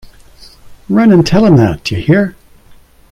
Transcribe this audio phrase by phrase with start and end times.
[0.89, 2.35] Run and tell him that; d’ye hear?